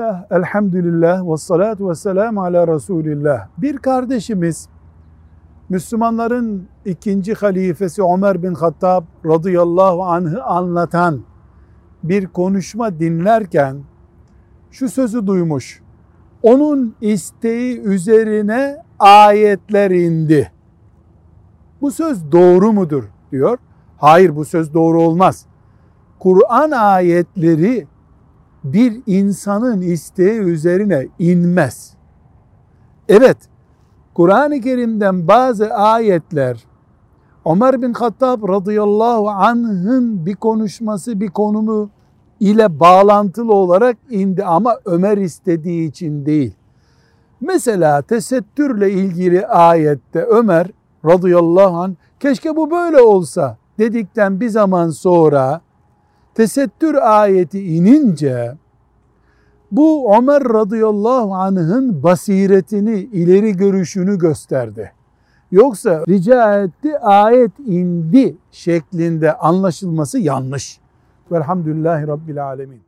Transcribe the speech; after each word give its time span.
Bismillah, 0.00 0.24
elhamdülillah 0.30 1.32
ve 1.32 1.36
salatu 1.36 1.90
ve 1.90 1.94
selamu 1.94 2.42
ala 2.42 2.68
Resulillah. 2.68 3.48
Bir 3.58 3.76
kardeşimiz 3.76 4.68
Müslümanların 5.68 6.68
ikinci 6.84 7.34
halifesi 7.34 8.02
Ömer 8.02 8.42
bin 8.42 8.54
Hattab 8.54 9.04
radıyallahu 9.26 10.02
anh'ı 10.04 10.42
anlatan 10.42 11.20
bir 12.02 12.26
konuşma 12.26 12.98
dinlerken 12.98 13.76
şu 14.70 14.88
sözü 14.88 15.26
duymuş. 15.26 15.82
Onun 16.42 16.94
isteği 17.00 17.80
üzerine 17.80 18.76
ayetler 18.98 19.90
indi. 19.90 20.52
Bu 21.80 21.90
söz 21.90 22.32
doğru 22.32 22.72
mudur 22.72 23.04
diyor. 23.32 23.58
Hayır 23.98 24.36
bu 24.36 24.44
söz 24.44 24.74
doğru 24.74 25.02
olmaz. 25.02 25.46
Kur'an 26.18 26.70
ayetleri 26.70 27.86
bir 28.64 29.02
insanın 29.06 29.80
isteği 29.80 30.40
üzerine 30.40 31.06
inmez. 31.18 31.94
Evet, 33.08 33.36
Kur'an-ı 34.14 34.60
Kerim'den 34.60 35.28
bazı 35.28 35.74
ayetler 35.74 36.64
Ömer 37.46 37.82
bin 37.82 37.92
Hattab 37.92 38.48
radıyallahu 38.48 39.28
anh'ın 39.30 40.26
bir 40.26 40.34
konuşması, 40.34 41.20
bir 41.20 41.28
konumu 41.28 41.90
ile 42.40 42.80
bağlantılı 42.80 43.54
olarak 43.54 43.96
indi 44.10 44.44
ama 44.44 44.76
Ömer 44.84 45.18
istediği 45.18 45.88
için 45.88 46.26
değil. 46.26 46.54
Mesela 47.40 48.02
tesettürle 48.02 48.92
ilgili 48.92 49.46
ayette 49.46 50.22
Ömer 50.22 50.66
radıyallahu 51.04 51.76
anh 51.76 51.94
keşke 52.20 52.56
bu 52.56 52.70
böyle 52.70 53.00
olsa 53.00 53.56
dedikten 53.78 54.40
bir 54.40 54.48
zaman 54.48 54.90
sonra 54.90 55.60
tesettür 56.34 56.94
ayeti 56.94 57.62
inince 57.62 58.54
bu 59.72 60.16
Ömer 60.18 60.44
radıyallahu 60.44 61.34
anh'ın 61.34 62.02
basiretini, 62.02 62.98
ileri 62.98 63.56
görüşünü 63.56 64.18
gösterdi. 64.18 64.92
Yoksa 65.52 66.04
rica 66.08 66.62
etti, 66.62 66.98
ayet 66.98 67.52
indi 67.66 68.36
şeklinde 68.52 69.36
anlaşılması 69.36 70.18
yanlış. 70.18 70.80
Velhamdülillahi 71.32 72.06
Rabbil 72.06 72.44
Alemin. 72.44 72.80